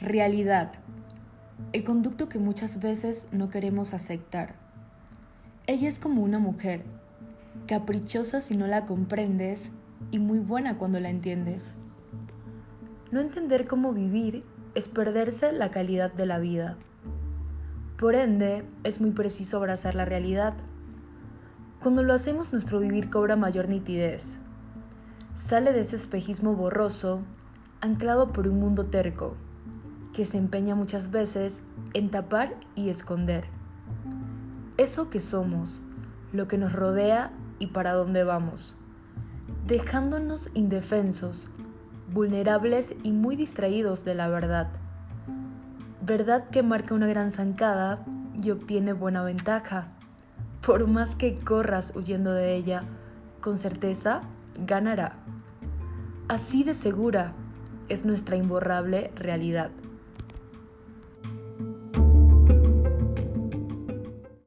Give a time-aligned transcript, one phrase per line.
[0.00, 0.74] Realidad.
[1.72, 4.54] El conducto que muchas veces no queremos aceptar.
[5.66, 6.84] Ella es como una mujer,
[7.66, 9.72] caprichosa si no la comprendes
[10.12, 11.74] y muy buena cuando la entiendes.
[13.10, 14.44] No entender cómo vivir
[14.76, 16.76] es perderse la calidad de la vida.
[17.96, 20.54] Por ende, es muy preciso abrazar la realidad.
[21.82, 24.38] Cuando lo hacemos nuestro vivir cobra mayor nitidez.
[25.34, 27.22] Sale de ese espejismo borroso,
[27.80, 29.36] anclado por un mundo terco
[30.18, 31.62] que se empeña muchas veces
[31.94, 33.44] en tapar y esconder.
[34.76, 35.80] Eso que somos,
[36.32, 38.74] lo que nos rodea y para dónde vamos,
[39.68, 41.52] dejándonos indefensos,
[42.12, 44.68] vulnerables y muy distraídos de la verdad.
[46.02, 48.04] Verdad que marca una gran zancada
[48.42, 49.92] y obtiene buena ventaja.
[50.66, 52.82] Por más que corras huyendo de ella,
[53.40, 54.22] con certeza
[54.66, 55.12] ganará.
[56.26, 57.34] Así de segura
[57.88, 59.70] es nuestra imborrable realidad.